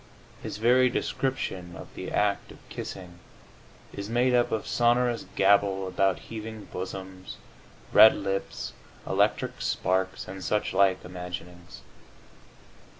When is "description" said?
0.89-1.75